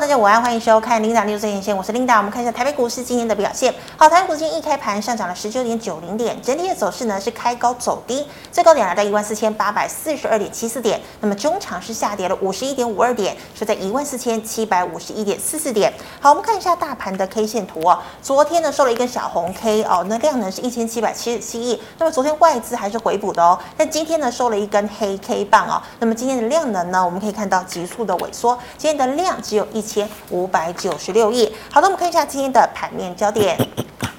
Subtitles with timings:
[0.00, 2.18] 大家午安，欢迎收看 Linda News 最前线，我是 Linda。
[2.18, 3.74] 我们看一下台北股市今天的表现。
[3.96, 11.00] 好，台北股市今天一开盘上涨了十九点九零点，整体的走势呢是开高走低，最高点来到一万四千八百四十二点七四点。
[11.20, 15.92] 那么中场是下跌了五十一点五二点，是在一万四千七百五十一点四四点。
[16.20, 17.98] 好，我们看一下大盘的 K 线图哦。
[18.22, 21.82] 昨天呢收了一根小红 K 哦，那量呢是一千七百七十七亿。
[21.98, 25.82] 那么昨天外资还是回补的哦，但今天呢收了一根黑 K 棒哦。
[25.98, 31.50] 那么今天的量能呢，我们可以看到急速的萎缩，今天的量只有一千五百九十六亿。
[31.72, 33.58] 好的，我们看一下今天的盘面焦点。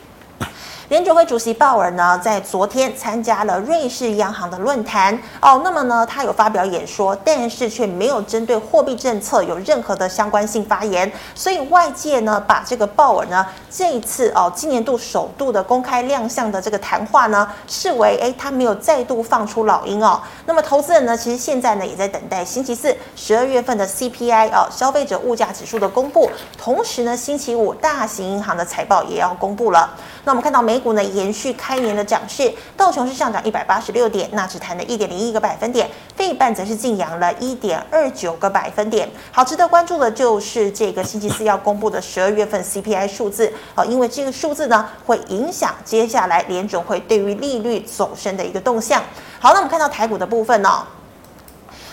[0.89, 20.19] 联准会主席鲍尔呢，在昨天参加了瑞士央行的论坛哦，那么呢，他有发表演说，但是却没有针对货币政策有任何的相关性发言，所以外界呢，把这个鲍尔呢这一次哦，今年度首度的公开亮相的这个谈话呢，视为诶，他没有再度放出老鹰哦。
[20.47, 29.87] 那么投资人呢，其实现在呢也在等待星期四十二月份的 CPI 哦，消费者物价指数的公布，同时呢，星期五大型银行的财报也要公布了。
[30.25, 39.09] 那我们看到美股呢延续开年的涨势，道琼是上涨一百八十六点，纳指弹了一点零一个百分点，费半则是劲扬了一点二九个百分点。
[39.31, 49.01] 好，值得关注的就是这个星期四要公布的十二月份 CPI 数字，好，因为这个数字呢会影响接下来联总会对于利率走升的一个动向。
[49.39, 50.98] 好，那我们看到台股的部分呢、哦。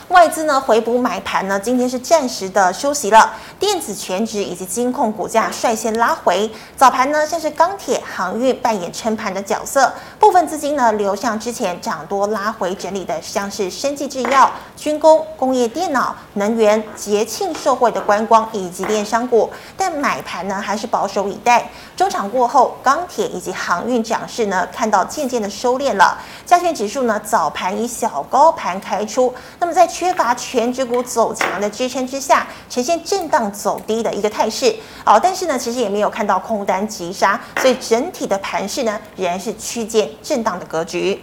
[0.08, 3.34] 外资呢回补买盘呢，今天是暂时的休息了。
[3.58, 6.48] 电子权值以及金控股价率先拉回。
[6.76, 9.92] 早盘呢，像是钢铁、航运扮演撑盘的角色。
[10.20, 19.50] 部分资金呢流向之前涨多拉回整理的，像是生技制药、军工、工业电脑、能源、节庆社会的观光以及电商股。
[19.76, 21.68] 但买盘呢还是保守以待。
[21.96, 26.16] 中场过后，钢铁以及航运涨势呢看到渐渐的收敛了。
[26.44, 34.76] 加权指数呢早盘以小高盘开出，那么在缺乏全指股走强的支撑之下，呈现震荡走低的一个态势。
[35.06, 41.18] 哦，但是呢，其实也没有看到空单急杀，所以整体的盘势呢，仍然是区间震荡的格局。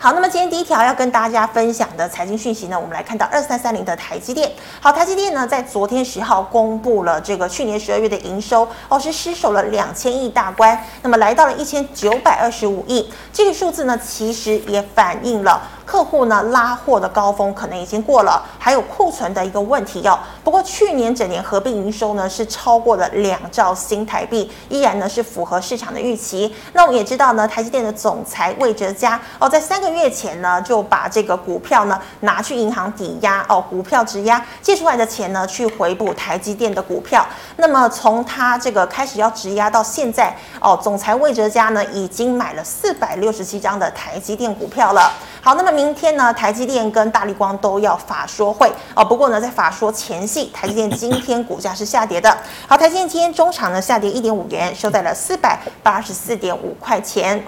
[0.00, 4.48] 好，那么今天第一条要跟大家分享的财经讯息呢，我们来看到二三三零的台积电。
[4.80, 15.60] 好，台积电呢在昨天十号公布了这个去年十二月的营收，哦是失守了两千亿大关，那么来到了一千九百二十五亿，这个数字呢其实也反映了。
[15.84, 20.18] 客户呢拉货的高峰可能已经过了，还有库存的一个问题哦。
[20.44, 26.54] 不过去年整年合并营收呢是超过了两兆新台币，依然呢是符合市场的预期。
[26.74, 37.26] 那我们也知道呢，台积电的总裁魏哲嘉哦，在三个月前呢就把这个股票呢拿去银行抵押哦，股票质押借出来的钱呢去回补台积电的股票。
[37.56, 45.12] 那么从他这个开始要质押到现在哦，总裁魏哲家呢已经买了四百六十七张的台积电股票了。
[45.40, 49.04] 好，那么明天呢，台积电跟大立光都要法说会哦。
[49.04, 52.36] 不过呢，在法说前夕，台积电今天股价是下跌的。
[52.66, 57.42] 好，台积电今天中场呢下跌一点五元，收在了四百八十四点五块钱。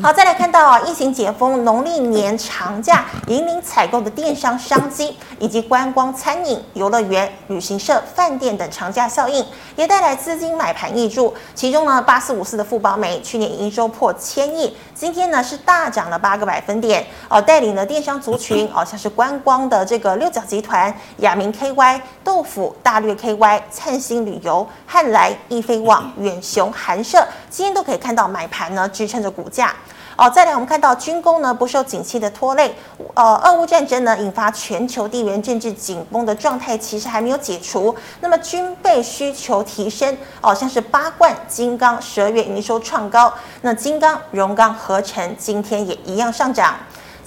[0.00, 11.34] 好，再来看到啊，疫情解封，农历年长假引领采购的电商商机，以及观光、餐饮、游乐园、旅行社、饭店等长假效应，也带来资金买盘挹注。
[11.56, 29.74] 其中呢，八四五四的富邦媒去年营收破千亿，今天呢是大涨了八个百分点哦，带领了电商族群哦，像是观光的这个六角集团、亚明 KY、豆腐、大略 KY、灿星旅游、汉来、易飞网、远雄、寒舍，今天都可以看到买盘呢支撑着股价。
[30.20, 32.74] 哦，再来我们看到军工呢不受景气的拖累，
[33.14, 37.96] 呃，俄乌战争呢引发全球地缘政治紧绷的状态，其实还没有解除。
[38.20, 43.32] 那么军备需求提升，哦，像是八冠、金刚十二月营收创高，
[43.62, 46.74] 那金刚、荣钢、合成今天也一样上涨。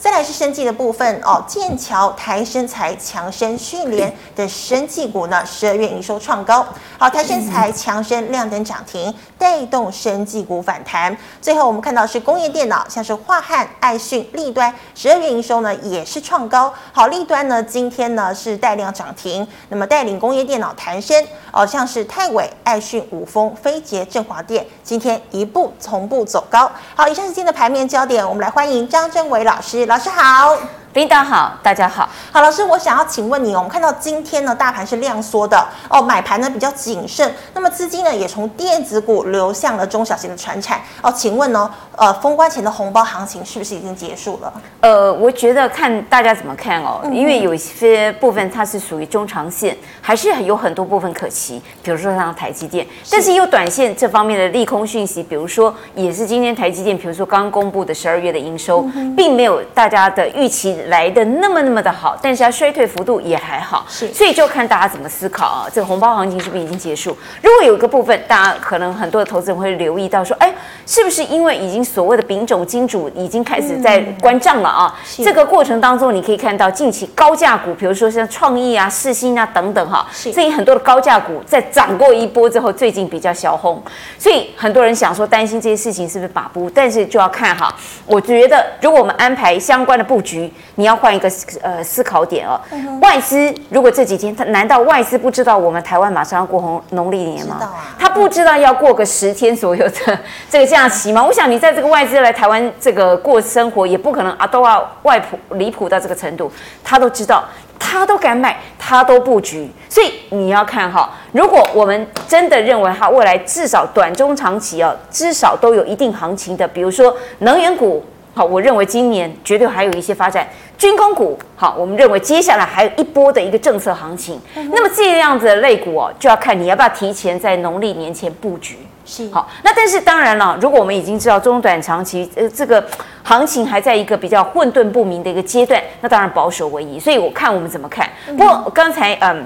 [0.03, 6.67] 再来是生技的部分哦，剑桥、台生材、强生、训练的生技股呢，十二月营收创高。
[6.97, 11.17] 好，台生材、强生亮灯涨停，带动生技股反弹。
[11.41, 16.73] 最后我们看到是工业电脑，像是樺汉、爱讯、立端，十二月营收呢也是创高。
[16.91, 26.69] 好，立端呢今天呢是带量涨停，那么带领工业电脑弹升哦，像是泰伟、爱讯、五丰、飞捷、振华电，今天一步同步走高。
[26.93, 29.92] 好，以上是今天的盘面焦点，我们来欢迎张真伟老师。
[29.93, 30.82] 老师好。
[30.93, 32.07] 领导好，大家好。
[32.31, 44.53] 好，老师，我想要请问你哦，我们看到今天呢，大盘是量缩的哦，买盘呢比较谨慎，那么资金呢也从电子股流向了中小型的船产哦，请问呢，呃，封关前的红包行情是不是已经结束了？
[44.81, 58.85] 呃，我觉得看大家怎么看哦，因为有些部分它是属于中长线，还是有很多部分可期，比如说像台积电，但是有短线这方面的利空讯息，比如说也是今天台积电，比如说刚公布的十二月的营收，
[59.17, 60.82] 并没有大家的预期。
[60.83, 65.67] 是来的那么那么的好，但是它衰退幅度也还好，是，所以就看大家怎么思考啊。
[65.73, 67.15] 这个红包行情是不是已经结束？
[67.41, 70.53] 如果有一个部分，大家可能很多的投资人会留意到说，哎，
[70.85, 74.95] 是不是因为已经所谓的丙种金主已经开始在关账了啊？
[75.19, 83.81] 嗯、这个过程当中，你可以看到近期高价股，比如说像创意啊、世新啊等等哈，所以很多的高价股在涨过一波之后，最近比较小红，
[84.17, 87.73] 所以很多人想说担心这些事情是不是把不，但是就要看哈。
[88.05, 91.31] 我觉得如果我们安排相关的布局，你要换一个
[91.61, 92.59] 呃思考点哦。
[92.71, 97.57] 嗯、外资如果这几天，他难道外资不知道我们台湾马上要过红农历年吗？
[97.61, 101.21] 啊、他不知道要过个十天左右的 这个假期吗？
[101.21, 106.51] 嗯、我想你在这个外资来台湾这个过生活，也不可能啊都要外谱离谱到这个程度，
[106.83, 107.43] 他都知道。
[107.85, 118.01] 他都敢买，他都布局，所以你要看哈，如果我们真的认为它未来至少短中长期啊，至少都有一定行情的，比如说能源股，
[118.33, 120.47] 好，我认为今年绝对还有一些发展，
[120.77, 128.77] 军工股，好，我们认为接下来还有一波的一个政策行情，嗯、那么这样子的类股哦，就要看你要不要提前在农历年前布局。
[129.05, 132.83] 是好，那但是当然了，如果我们已经知道中短长期呃这个
[133.21, 136.99] 行情还在一个比较混沌不明的一个阶段，那当然保守为宜。
[136.99, 138.09] 所以我看我们怎么看。
[138.27, 139.45] 不过刚才嗯。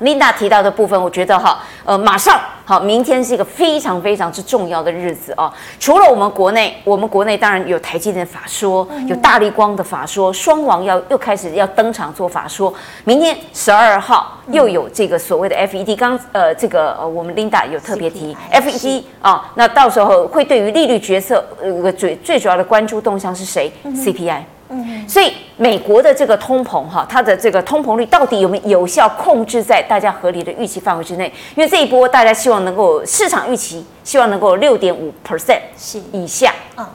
[0.00, 5.52] Linda 提到的部分，我觉得哈，呃，马上好，明天是一个非常非常之重要的日子啊。
[5.80, 12.72] 除了我们国内，我们国内当然有台积电法说，有大力光的法说，双王要又开始要登场做法说。
[13.04, 24.42] 明天十二号又有这个所谓的 FED，刚呃这个呃我们 Linda 有特别提 FED 啊，那到时候会对于利率决策呃最最主要的关注动向是谁？CPI。
[24.70, 31.32] 嗯，所以美国的这个通膨哈，它的这个通膨率到底有没有有效控制在大家合理的预期范围之内？
[31.56, 33.84] 因为这一波大家希望能够市场预期。
[34.04, 35.58] 希望能够六点五 percent
[36.12, 36.50] 以下，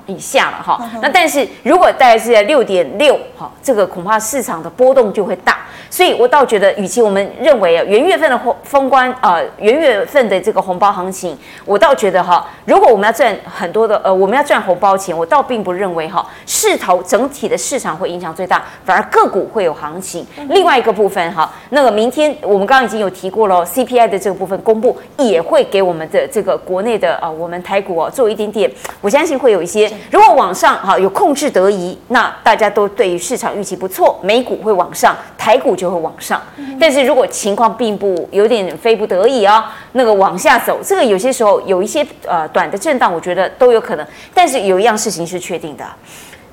[0.07, 0.83] 以下了哈。
[1.00, 5.59] 那但是如果大概是在六点六，哈，这个恐怕市场的波动就会大。
[5.92, 20.26] 所以我倒觉得，与其我们认为啊，元月份的封封关啊，元月份的这个红包行情，我倒觉得哈，如果我们要赚很多的呃，我们要赚红包钱，我倒并不认为哈，势头整体的市场会影响最大，反而个股会有行情。
[20.50, 28.70] 另外一个部分哈，那个明天我们刚刚已经有提过了，CPI 的这个部分公布也会给我们的这个国内的啊，我们台股哦做一点点，
[29.00, 29.90] 我相信会有一些。
[30.12, 36.42] 如果往上哈有控制得宜，那大家都对于市场预期不错，美股会往上，台股就会往上。
[36.80, 44.06] 但是如果情况并不有点非不得已啊，那个往下走，这个有些时候有一些呃短的震荡，我觉得都有可能。
[44.34, 45.86] 但是有一样事情是确定的。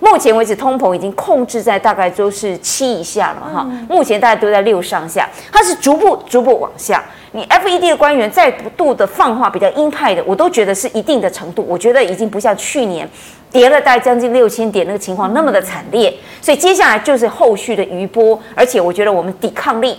[0.00, 3.64] 目前为止，通膨已经控制在大概都是七以下了哈。
[3.88, 7.04] 目前大家都在六上下，它是逐步逐步往下。
[7.32, 11.64] 你 FED 的官员再度的放话比较鹰派的，我都觉得是一定的程度。
[11.68, 13.08] 我觉得已经不像去年
[13.52, 16.12] 跌了大概将近六千点那个情况那么的惨烈。
[16.40, 19.96] 所以接下来就是后续的余波，而且我觉得我们抵抗力。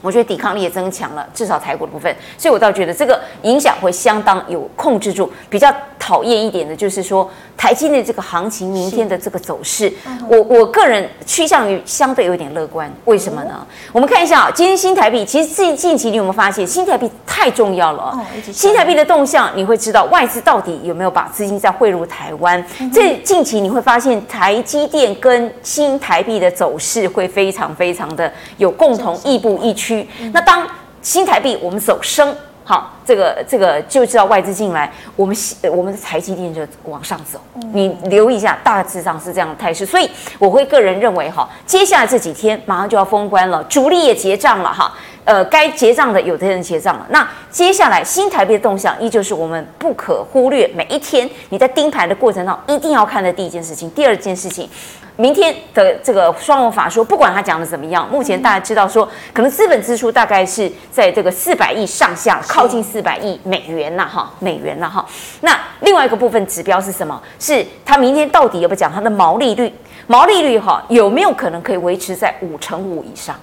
[0.00, 5.32] 我觉得抵抗力也增强了，至少台股的部分，所以我倒觉得这个影响会相当有控制住。
[5.48, 9.90] 比较讨厌一点的就是说，台积电这个行情明天的这个走势，
[10.28, 12.92] 我我个人趋向于相对有点乐观。
[13.06, 13.66] 为什么呢？
[13.90, 18.14] 我们看一下啊，今天新台币其实近近期你有没有发现，新台币太重要了。
[18.52, 22.62] 新台币的动向，你会知道外资到底有没有把资金再汇入台湾。
[22.92, 30.06] 这近期你会发现，台积电跟新台币的走势会非常非常的有共同亦步亦趋。
[30.34, 30.68] 那当
[31.00, 35.36] 新台币我们走升，好，这个这个就知道外资进来，我们
[35.70, 37.38] 我们的台积电就往上走。
[37.72, 39.84] 你留意一下，大致上是这样的态势。
[39.84, 44.92] 所以我会个人认为，哈，接下来这几天马上就要封关了，主力也结账了，哈，
[45.24, 47.06] 呃，该结账的有的人结账了。
[47.10, 50.66] 那接下来新台币的动向，依旧是我们不可忽略。
[50.74, 54.68] 每一天你在盯盘的过程中，一定要看的第一件事情，第二件事情。
[55.16, 65.04] 明天的这个双王法说，不管他讲的怎么样，目前大家知道说，可能资本支出大概是在这个四百亿上下，靠近四百亿美元呐，哈，美元呐，哈。
[65.40, 67.20] 那另外一个部分指标是什么？
[67.40, 69.72] 是它明天到底要不要讲它的毛利率？
[70.06, 73.34] 毛利率哈有没有可能可以维持在五成五以上？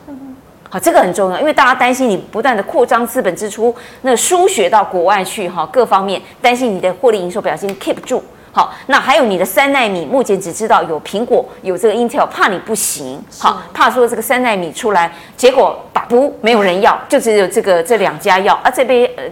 [0.69, 8.23] 好，这个很重要，因为大家担心你不断的扩张资本支出，那输血到国外去哈，各方面担心你的获利营收表现 keep 住。
[8.53, 19.23] 好，那还有你的三奈米，目前只知道有苹果有这个 Intel，怕你不行，好，怕说这个三奈米出来，结果打不没有人要，就只有这个这两家要啊，这边呃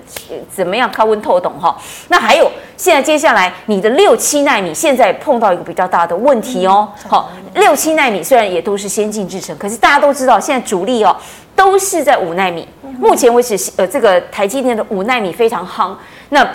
[0.54, 0.90] 怎么样？
[0.92, 1.78] 靠温透懂哈。
[2.08, 6.88] 那还有现在接下来你的六七奈米，现在碰到一个比较大的问题哦。
[7.08, 11.16] 好，六七奈米虽然也都是先进制程，可是大家都知道现在主力哦。
[11.56, 12.66] 都是在五奈米。
[13.00, 15.94] 目前为止，呃，这个台积电的五奈米非常夯。
[16.30, 16.48] 那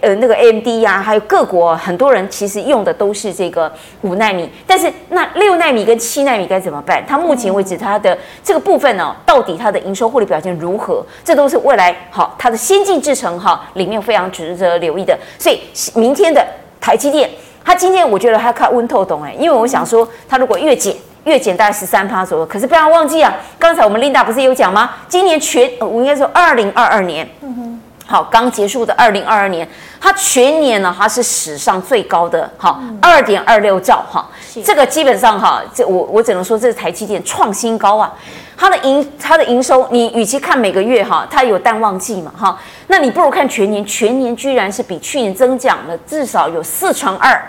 [0.00, 3.72] 呃，那个 AMD 呀、啊，还有各国很多人其实用的都是这个
[4.02, 4.50] 五奈米。
[4.66, 7.02] 但是那六奈米跟七奈米该怎么办？
[7.08, 11.04] 它目前为止它的这个部分呢、哦，到底它的营收获利表现如何？
[11.24, 15.18] 这都是未来好它的先进制程哈里面非常值得留意的。
[15.38, 15.60] 所以
[15.94, 16.46] 明天的
[16.80, 17.30] 台积电，
[17.64, 20.94] 它今天我觉得它看温透懂哎，因为我想说它如果越减。
[21.24, 24.90] 月减大概十三趴左右，可是不要忘记啊，刚才我们 Linda 不是有讲吗？
[25.06, 27.81] 今年全，我应该说二零二二年，嗯哼，
[28.12, 29.66] 好，刚结束的二零二二年，
[29.98, 34.28] 它全年呢，它是史上最高的，哈，二点二六兆，哈，
[34.62, 38.12] 这个基本上哈，这我我只能说这是台积电创新高啊，
[38.54, 47.42] 它的营它的营收，你与其看每个月哈，它有淡旺季嘛，哈，那你不如看全年，全年居然是比去年增长了至少有四成二。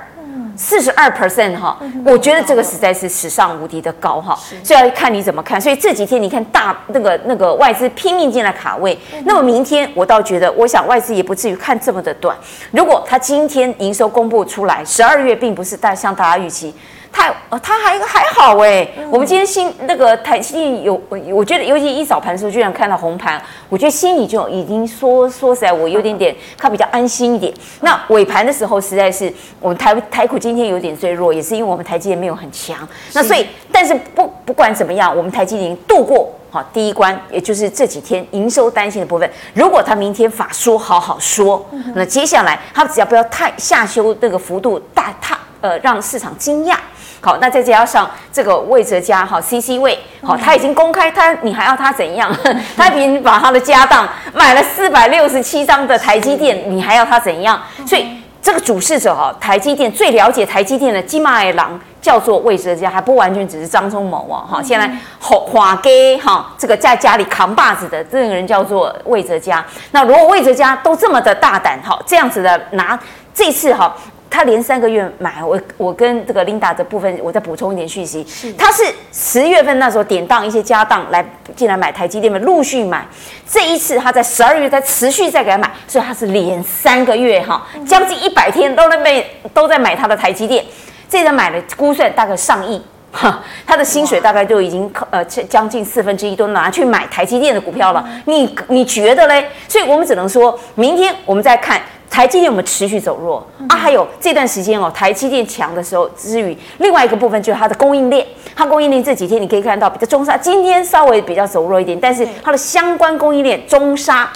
[0.56, 5.60] 四十二 percent 哈，我觉得这个实在是史上无敌的高哈，所以要看你怎么看。
[5.60, 12.38] 所以这几天你看大那个那个外资拼命进来卡位，那么明天我倒觉得，我想外资也不至于看这么的短。
[12.72, 16.74] 如果他今天营收公布出来，十二月并不是大像大家预期。
[17.14, 18.86] 他呃，他还还好哎。
[19.12, 21.00] 我们今天新那个台积电有，
[21.32, 23.40] 我觉得尤其一早盘的时候，居然看到红盘，
[23.70, 27.54] 我觉得心里就已经说说实在，我有点点， 他比较安心一点。
[27.82, 32.76] 那尾盘的时候，实在是我们台台股今天有点最弱，也是因为我们台积电没有很强。
[33.14, 39.30] 那所以，但是不不管怎么样，我们台积电度过好第一关，也就是这几天营收担心的部分。
[39.54, 46.76] 如果他明天法说好好说，那接下来他只要不要太下修那个幅度大，他呃让市场惊讶。
[47.24, 52.30] 好，那再加上这个魏哲家哈，C C 位，好，他已经公开，他你还要他怎样？
[52.76, 57.58] 他已经把他的家当买了四百六十七张的台积电，你还要他怎样？
[57.88, 58.06] 所以
[58.42, 64.62] 这个主事者哈，台积电最了解台积电的金马爱郎叫做魏哲家，还不完全只是张忠谋哦哈。
[64.62, 69.66] 现在华华给哈这个在家里扛把子的这个人叫做魏哲家。
[69.92, 73.00] 那如果魏哲家都这么的大胆哈，这样子的拿
[73.34, 73.96] 这次哈。
[74.34, 78.26] 他连三个月买，我我跟这个 Linda 的部分，我再补充一点讯息。
[78.28, 81.24] 是，他是十月份那时候典当一些家当来
[81.56, 83.06] 进来买台积电的，陆续买。
[83.48, 89.24] 这一次他在十二月再持续再给他买，所以他是连三个月哈，将近一百天都在买
[89.54, 90.66] 都在买他的台积电。
[91.08, 98.04] 这人买了估算大概上亿，哈，他的薪水大概就已经呃将近四分之一都拿去买台积电的股票了。
[98.26, 99.48] 你你觉得嘞？
[99.68, 101.80] 所以我们只能说明天我们再看。
[102.14, 103.76] 台积电有没有持续走弱啊？
[103.76, 108.24] 还有这段时间哦，台积电强的时候之余，另外一个部分就是它的供应链。
[108.56, 114.30] 它供应链这几天你可以看到，比较中沙今天稍微比较走弱一点，但是它的相关供应链中沙，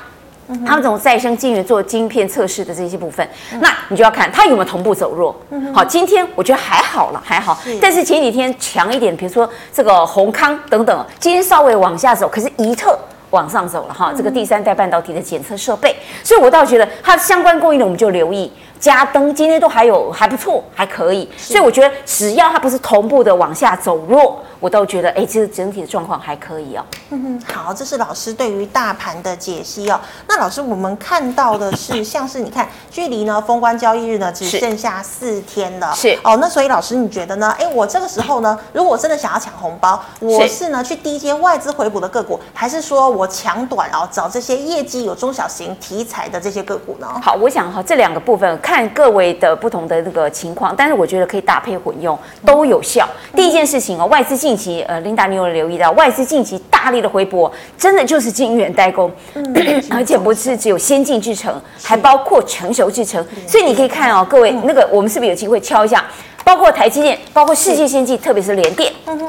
[0.66, 3.30] 他们这种再生晶圆做晶片测试的这些部分，
[3.60, 5.40] 那你就要看它有没有同步走弱。
[5.72, 7.56] 好，今天我觉得还好了，还好。
[7.80, 12.98] 但是前几天强一点，比如说这个宏康等等，今天稍微往下走，可是宜特。
[13.32, 18.52] 往上走了哈，这个第三代半导体的检测设备，所以我倒觉得它相关供应链我们就留意。
[18.80, 26.84] 嘉登今天都还有还不错，还可以，所以我觉得只要它不是同步的往下走弱，我倒觉得哎，这个整体的状况还可以哦。
[27.10, 30.00] 嗯哼，好，这是老师对于大盘的解析哦。
[30.28, 36.38] 那老师，我们看到的是，像是你看，距离呢封关交易日呢只剩下四天了，是哦。
[36.38, 37.56] 那所以老师你觉得呢？
[37.60, 47.08] 哎，我这个时候呢，如果真的想要抢红包，我是呢去低接外资回补的个股，还是说我抢短哦，找这些业绩有中小型题材的这些个股呢？
[47.22, 48.48] 好，我想哈这两个部分。
[48.62, 53.08] 看各位的不同的那个情况，但是我觉得可以搭配混用，都有效。
[53.36, 59.12] 第一件事情哦，外资近期呃，Linda 你有留意到，外资近期大力的回补，真的就是晶圆代工，
[59.92, 63.22] 而且不是只有先进制程，还包括成熟制程。
[63.46, 66.06] 所以你可以看哦，各位那个我们是不是有机会敲一下？
[66.46, 68.90] 包括台积电，包括世界先进，特别是联电。
[69.08, 69.26] 嗯哼，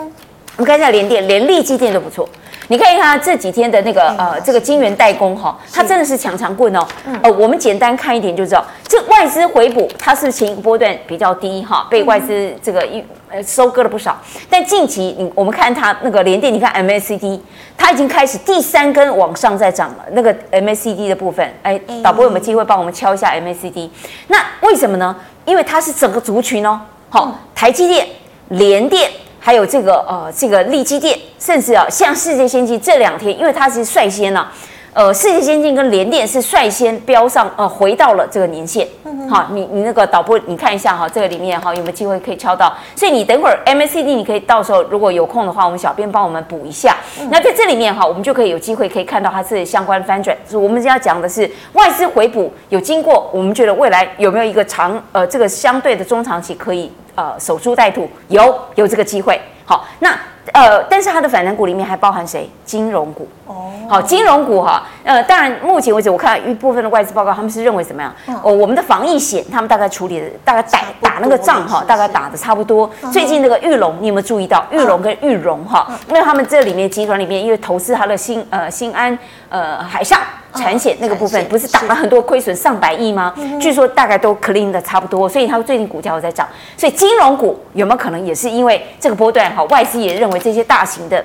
[0.59, 2.29] 我们看一下联电，连力积电都不错。
[2.69, 6.87] 你看一下这几天的那个呃，这个晶圆代工哈，它真的是强长棍哦。
[7.25, 14.21] 呃，我们简单看一点就知道，这外资回补它是前一个波段比较低哈，被外资这个一呃收割了不少。
[14.51, 17.41] 但近期你我们看它那个联电，你看 MACD，
[17.77, 20.05] 它已经开始第三根往上在涨了。
[20.13, 23.91] 那个 MACD 的部分，哎，导播有没有机会帮我们敲一下 MACD？
[24.29, 25.17] 那为什么呢？
[25.45, 28.07] 因为它是整个族群哦，好，台积电、
[28.49, 29.11] 联电。
[29.41, 34.53] 还有这个呃，这个力积电，甚至啊，像世界先进这两天，因为它是率先了、啊，
[34.93, 38.87] 呃，世界先进跟联电是率先标上呃，回到了这个年线。
[39.31, 42.75] 好，你你那个导播，你看一下哈，这个里面哈有没有机会可以敲到？
[42.97, 46.97] 所以你等会儿 MACD 你可以到时候如果有空的话，我们小编帮我们补一下。
[47.31, 50.37] 那在这里面哈，我们就可以有机会可以看到它是相关翻转。
[50.53, 56.91] 我们要讲的是外资回补有经过，我们觉得未来有没有一个长呃这个相对的中长期可以。
[57.15, 59.41] 呃，守株待兔，有有这个机会。
[59.65, 60.17] 好，那
[60.53, 62.49] 呃，但是它的反弹股里面还包含谁？
[62.65, 63.29] 金融股。
[63.47, 68.15] 哦，好，金融股哈，呃，当然目前为止，我看一部分的外资报告，他们是认为怎么样？
[68.27, 72.91] 嗯、哦，我们的防疫险，他们大概处理的大概打打那个仗哈，大概打的差不多。
[73.03, 75.89] 嗯、最近那个玉龙，你有没有注意到玉龙跟裕融哈？
[76.09, 80.21] 因为他们这里面集团里面，因为投资它的新呃新安呃海上
[80.55, 83.33] 产险那个部分，不是打了很多亏损上百亿吗？
[83.37, 86.49] 嗯、据说大概都 clean 的差不多，所以它最近股价有在涨。
[86.77, 89.63] 所以金融股有没有可能也是因为这个波段哈？
[89.65, 91.25] 外资也认为这些大型的。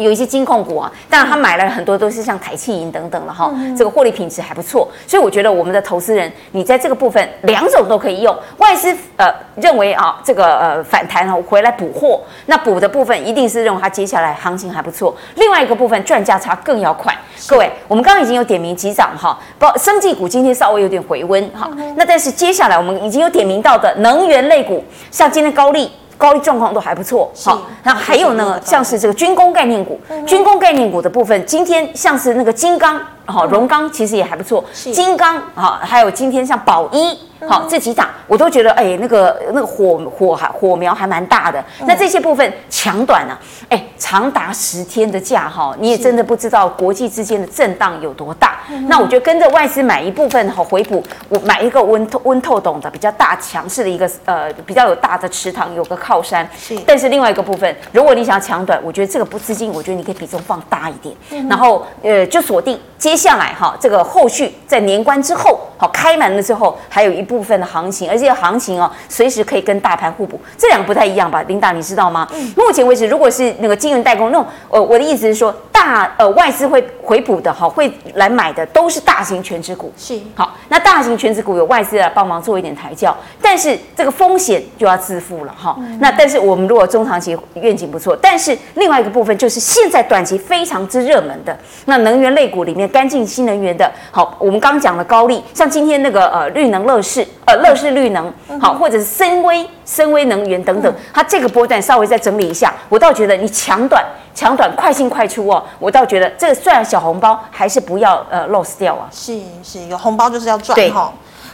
[0.00, 8.36] 有一些金控股啊，当然他买了很多都是像台企银等等了哈，这个获利品质还不错，所以我觉得我们的投资人，你在这个部分两种都可以用。
[8.58, 15.16] 外资呃认为啊，这个呃反弹啊回来补货，那补的部分一定是认为它接下来行情还不错。
[15.36, 17.16] 另外一个部分赚价差更要快。
[17.48, 25.90] 各位，我们刚刚已经有点名几涨哈，包生技股今天稍微有点回温哈，那但是接下来我们已经有点名到的能源类股，像今天高利。
[26.20, 33.00] 高利状况都还不错，好，那还有呢，像是这个军工概念股，军工概念股的部分，今天像是那个金刚，
[33.30, 37.18] 好，荣钢其实也还不错，金刚，好，还有今天像宝一。
[37.48, 41.64] 好，这几档我都觉得，哎，那个那个火火还火苗还蛮大的。
[41.86, 43.40] 那这些部分强短呢、啊？
[43.70, 48.58] 哎，长达十天的假哈，你也真的不知道国际之间的震荡有多大。
[48.88, 56.46] 那我觉得跟着外资买一部分好回补，我买一个温透温透懂的比较大强势的一个呃比较有大的池塘，有个靠山。
[56.58, 56.78] 是。
[56.86, 61.16] 但是另外一个部分，如果你想要强短，我觉得这个不资金，我觉得你可以比重放大一点。
[61.48, 67.30] 然后呃，就锁定接下来哈，这个后续在年关之后，好开门了之后，还有一。
[67.30, 71.40] 部分的行情，而且行情哦，随时可以跟大盘互补，这两个不太一样吧？
[71.44, 72.26] 琳达，你知道吗？
[72.34, 79.92] 嗯、目前为止，如果是那个金融代工那种，呃，我的意思是说，大呃外资会回补的哈，会来买的都是大型权值股。
[79.96, 85.76] 是好，那大型权值股有外资来帮忙做一点抬轿，但是这个风险就要自负了哈。
[85.78, 97.26] 嗯、那但是我们如果中长期愿景不错，但是另外一个部分就是现在短期非常之热门的那能源类股里面，干净新能源的，好，我们刚刚讲了高利，像今天那个呃绿能乐视。
[97.46, 109.08] 呃，乐视绿能好，或者是深威深威能源等等，它这个波段稍微再整理一下，我倒觉得你抢短抢短快进快出哦，我倒觉得这个虽然小红包，还是不要呃 loss 掉啊。
[109.10, 111.12] 是是，有红包就是要赚哈。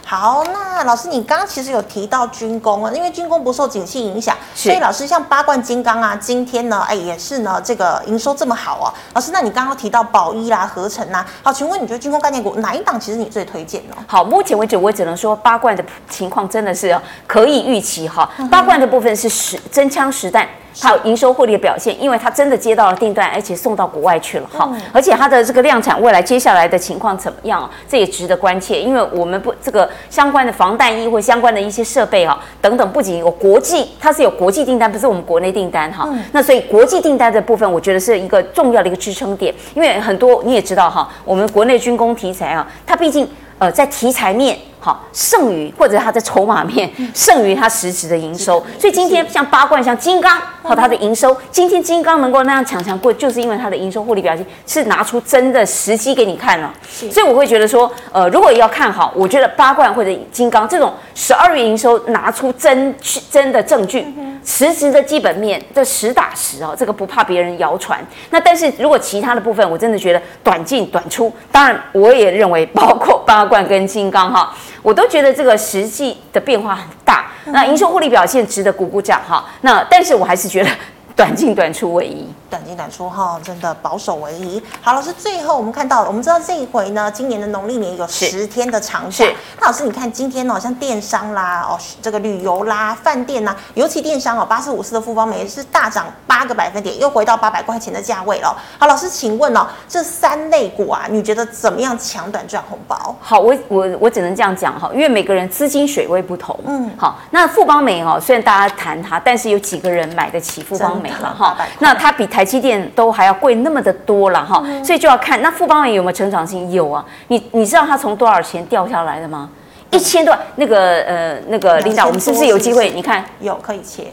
[0.09, 8.87] 好，那老师，你刚刚其实有提到军工啊，因为军工不受景气影响，所以老师像八冠金刚啊，今天呢，哎，也是呢，这个营收这么好哦。
[9.13, 13.95] 老师，那你刚刚提到宝一啦、合成呐，好，请问你觉得军工概念股哪一档其实你最推荐呢？
[14.07, 18.29] 好，目前为止我只能说八冠的情况真的是可以预期哈。
[18.49, 20.47] 八冠的部分是实真枪实弹。
[20.79, 24.69] 它有营收获利的表现，因为它真的接到了订单，而且送到国外去了哈。
[24.71, 27.69] 嗯、而且它的这个量产，未来接下来的情况怎么样？
[27.87, 28.79] 这也值得关切。
[28.79, 36.05] 因为我们不这个相关的防弹衣或相关的一些设备啊等等，不仅有国际，它是有国际订单，不是我们国内订单哈。
[36.07, 39.53] 嗯、那所以国际订单的部分，我觉得是一个重要的一个支撑点。
[39.73, 44.57] 因为很多你也知道哈，我们国内军工题材啊，它毕竟呃在题材面。
[44.79, 56.73] 好，剩余或者它的筹码面剩余它实质的营收，所以今天像八冠、像金刚和它的营收，今天金刚能够那样强强过，就是因为它的营收获利表现是拿出真的时机给你看了。
[57.11, 62.95] 所以我会觉得说，呃，如果要看好，我觉得八冠或者金刚这种十二月营收拿出真
[63.29, 64.05] 真的证据，
[64.45, 67.99] 实质的基本面这实打实哦，这个不怕别人谣传。
[68.29, 74.55] 那但是如果其他的部分，我真的觉得短进短出，当然我也认为包括八冠跟金刚哈。
[74.87, 79.45] 我都觉得这个实际的变化很大，那营收获利表现值得鼓鼓掌哈。
[79.59, 80.69] 那但是我还是觉得
[81.13, 82.25] 短进短出为宜。
[82.49, 84.61] 短进短出哈，真的保守为宜。
[84.81, 89.25] 好，老师，最后我们看到，我们知道这一回呢，今年的农历年有十天的长假。
[89.59, 98.55] 那老师，你看今天哦，像电商啦，哦，这个旅游啦，饭店呐，尤其电商哦，八四五四的富邦美是大涨八个百分点，又回到八百块钱的价位了。
[98.77, 103.15] 好，老师，请问哦，这三类股啊，你觉得怎么样抢短赚红包？
[103.19, 106.57] 好，我我我只能这样讲哈，因为每个人资金水位不同。
[106.65, 111.57] 嗯，好，那富邦美哦，虽然大家谈它，但是有几个人买得起富邦美了哈？
[111.79, 116.71] 那它比台积电都还要贵那么的多了哈，所以就要看那富邦媒有没有成长性？
[116.71, 119.49] 有啊，你你知道它从多少钱掉下来的吗？
[119.89, 122.91] 一千多，那个呃那个领导，我们是不是有机会？
[122.91, 124.11] 你看有可以切，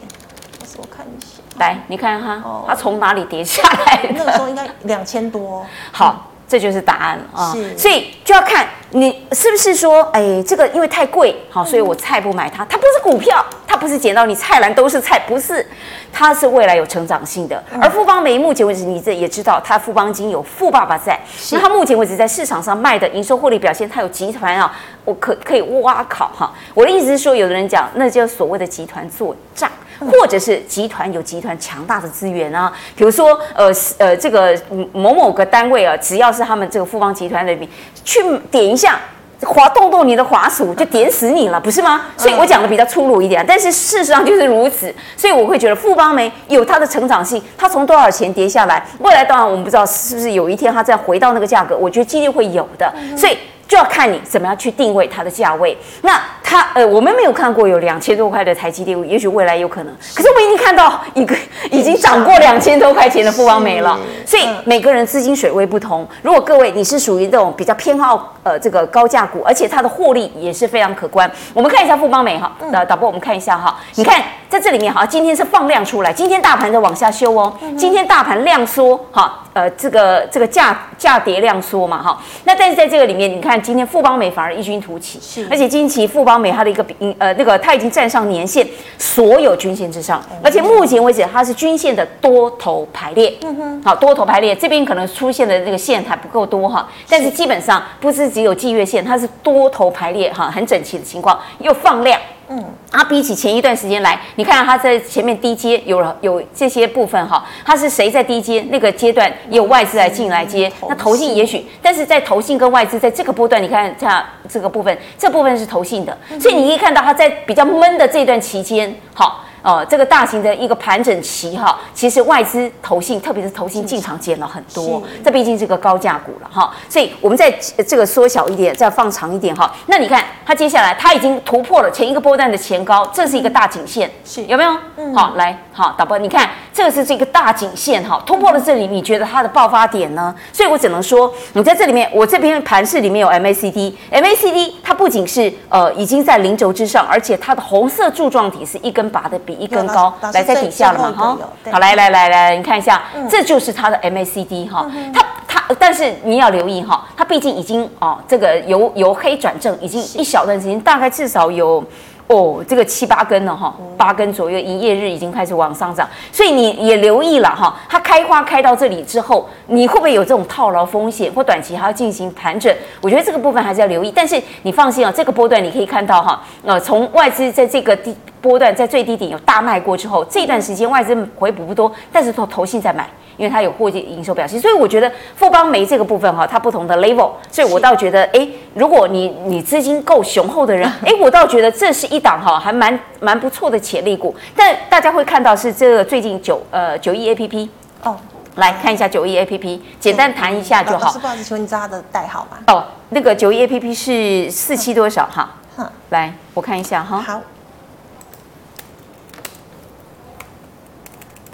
[0.77, 4.09] 我看一下，来你看哈，它从哪里跌下来的？
[4.17, 5.63] 那个时候应该两千多。
[5.91, 6.31] 好。
[6.47, 12.63] 这就是答案啊，是所以就要看你是不是说，哎，这个因为太贵，好，所以我菜不买它。
[12.65, 15.65] 它不是股票，它不是捡到你菜篮都是菜，不是，
[16.13, 17.61] 它是未来有成长性的。
[17.81, 21.19] 而富邦媒目前为止，你这也知道，它富邦金有富爸爸在，
[21.51, 24.71] 那它目前为止在市场上卖的营收获利表现，它有集团啊，
[25.03, 26.53] 我可可以挖考哈。
[26.73, 29.69] 我的意思是说，有的人讲，那叫所谓的集团做账。
[29.99, 34.57] 或者是集团有集团强大的资源啊，比如说呃呃这个
[34.91, 37.67] 某某个单位啊，只要是他们这个富邦集团里面
[38.03, 38.99] 去点一下。
[39.41, 42.03] 滑动动你的滑鼠就点死你了，不是吗？
[42.15, 44.91] 所以我讲的比较粗鲁一点，但是事实上就是如此。
[45.17, 52.91] 所以我会觉得富邦媒有它的成长性，它从多少钱跌下来，未来当然我们不知道是不是有一天它再回到那个价格，我觉得几率会有的。
[53.15, 53.37] 所以。
[53.67, 55.77] 就要看你怎么样去定位它的价位。
[56.01, 59.95] 那它呃，我们没有看过有两千多块的台积电，也许未来有可能。
[60.13, 61.35] 可是我已经看到一个
[61.71, 63.99] 已经涨过两千多块钱的富邦美了。
[64.25, 66.07] 所以每个人资金水位不同。
[66.21, 71.29] 如果各位你是属于这种比较偏好呃这个高价股，而且它的获利也是非常可观。
[71.53, 79.41] 我们看一下富邦美哈，呃导播我们看一下哈，你看在这里面哈，今天是放量出来，今天大盘在往下修哦，今天大盘量缩哈。
[79.55, 97.35] 呃，这个这个价价跌量缩嘛，哈，那但是在这个里面，你看今天富邦美反而异军突起，是，而且近期富邦美它的一个比呃那个它已经站上年线所有均线之上，而且目前为止它是均线的多头排列，嗯哼，好，多头排列这边可能出现的那个线还不够多哈，但是。
[97.35, 102.17] 基本上不是只有季月线，它是多头排列哈，很整齐的情况，又放量。
[102.49, 119.44] 嗯，它比起前一段时间来，你看它在前面低阶有了有这些部分哈，它是谁在低阶那个阶段也有外资来进来接，那投信也许，但是在投信跟外资在这个波段，你看这样这个部分，这部分是投信的，所以你可以看到它在比较闷的这段期间，好。
[119.65, 127.49] 哦，这个大型的一个盘整期哈，其实外资投信，特别是投信进场减了很多，这毕竟是个高价股了哈，所以我们再
[127.87, 134.71] 这个缩小一点，再放长一点哈，那你看它接下来它已经突破了前一个波段的前高，这是一个大颈线，是有没有？
[134.97, 140.35] 嗯，好，来，好，导播，你看这个是这个大颈线哈，突破了这里，你觉得它的爆发点呢？
[140.51, 149.55] 所以我只能说，你在这里面，我这边盘势里面有 MACD，MACD 它不仅是呃已经在零轴之上，而且它的红色柱状体是一根拔的比。
[149.55, 151.37] 一根高来在底下了嘛哈，
[151.71, 161.81] 好来来来来，你看一下，这就是它的 MACD 哈，它它，但是你要留意哈，它毕竟已经哦，这个由由黑转正，已经一小段时间，大概至少有。
[162.27, 172.75] 哦，这个七八根了哈，八根左右，营业日已经开始往上涨，所以你也留意了哈，它开花开到这里之后，你会不会有这种套牢风险，或短期还要进行盘整？
[172.99, 174.11] 我觉得这个部分还是要留意。
[174.11, 183.09] 但是你放心啊，这个波段你可以看到哈，呃，从外资在这个低波段在最低点有大卖过之后，这段时间外资回补不多，但是投投信在买。
[183.37, 194.33] 因为它有货季营收表现，所以我觉得富邦煤这个部分哈，它不同的 level，所以我倒觉得，哎，如果你你资金够雄厚的人，哎，我倒觉得这是一档哈，还蛮蛮不错的潜力股。
[194.55, 197.69] 但大家会看到是这个最近九呃九亿 A P P
[198.03, 198.15] 哦，
[198.55, 201.11] 来看一下九一 A P P，简单谈一下就好。
[201.11, 202.57] 是不好意思，求你知道它的代号吗？
[202.67, 205.49] 哦，那个九一 A P P 是四七多少哈？
[205.75, 207.19] 哼，来我看一下哈。
[207.19, 207.41] 好。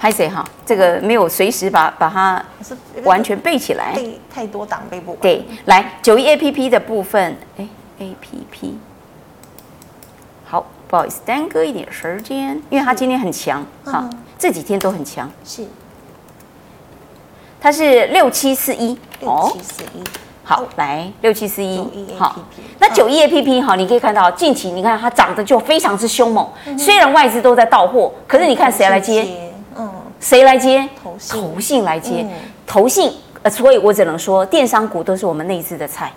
[0.02, 0.44] 拍谁哈？
[0.66, 2.44] 这个没有随时把把它
[3.04, 5.20] 完全背起来，背太多档背不完。
[5.22, 7.68] 对，来九一 A P P 的部分，哎
[8.00, 8.80] ，A P P，
[10.44, 14.10] 好，不好意思，耽搁一点时间，因为它今天很强，哈，
[14.40, 15.32] 这几天都很强。
[15.46, 15.68] 是，
[17.62, 20.04] 它是六七四一，六七四一，
[20.44, 21.88] 好，来六七四一，
[22.18, 22.40] 好，
[22.80, 29.51] 那九一 A P P 哈，你可以看到近期你看它涨得就非常之凶猛，虽然外资都在到货，可是你看谁来接？
[30.22, 30.88] 谁来接？
[31.04, 32.32] 投信，投信来接，嗯、
[32.66, 33.12] 投信。
[33.44, 36.10] 呃，所以我只能说，电商股都是我们内资的菜。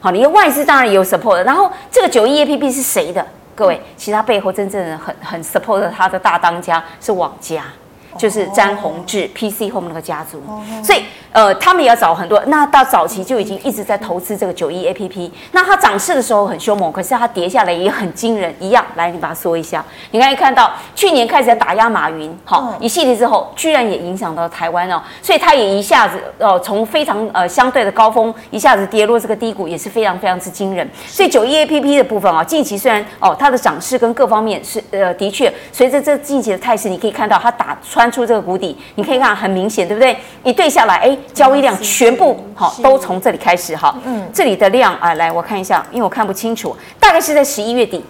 [0.00, 1.42] 好，你的外资当然也有 support。
[1.42, 3.26] 然后这个九一 A P P 是谁的？
[3.54, 7.64] 各位，其实它背后真正的很很 support 的，它的大当家是网家，
[8.16, 10.42] 就是詹宏志 PC Home 那个家族。
[10.82, 11.02] 所以。
[11.32, 15.32] 呃，他们也要找很多，那到早期就已经一直在投资这个九一 A P P。
[15.52, 18.84] 那它涨势的时候很凶猛，可是它跌下来也很惊人，一样。
[18.96, 19.82] 来，你把它说一下。
[20.10, 30.86] 你可以看到，去年开始在打压马云，好一系列之后，居然也影响到台湾哦，所以它也一下子哦，从非常呃相对的高峰，一下子跌落这个低谷，也是非常非常之惊人。
[31.06, 40.16] 所以九一 A P P 的部分啊，近期虽然哦它的涨势跟各方面是呃的确，随着这近期的态势，你可以看到它打穿出这个谷底，你可以看很明显，对不对？
[40.44, 41.18] 一对下来，哎。
[41.32, 43.94] 交易量全部好，都从这里开始哈。
[44.04, 48.04] 嗯，这里的量啊，来我看一下，因为我看不清楚，大概是在十一月底，